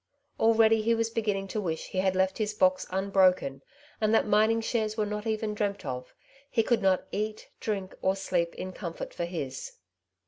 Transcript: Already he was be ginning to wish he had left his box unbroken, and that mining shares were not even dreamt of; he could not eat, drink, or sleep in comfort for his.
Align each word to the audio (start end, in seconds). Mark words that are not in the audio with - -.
Already 0.39 0.81
he 0.81 0.95
was 0.95 1.11
be 1.11 1.21
ginning 1.21 1.47
to 1.49 1.61
wish 1.61 1.89
he 1.89 1.99
had 1.99 2.15
left 2.15 2.39
his 2.39 2.55
box 2.55 2.87
unbroken, 2.89 3.61
and 4.01 4.11
that 4.15 4.25
mining 4.25 4.59
shares 4.59 4.97
were 4.97 5.05
not 5.05 5.27
even 5.27 5.53
dreamt 5.53 5.85
of; 5.85 6.15
he 6.49 6.63
could 6.63 6.81
not 6.81 7.05
eat, 7.11 7.49
drink, 7.59 7.93
or 8.01 8.15
sleep 8.15 8.55
in 8.55 8.73
comfort 8.73 9.13
for 9.13 9.25
his. 9.25 9.73